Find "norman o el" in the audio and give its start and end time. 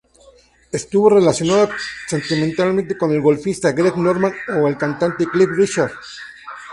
3.95-4.75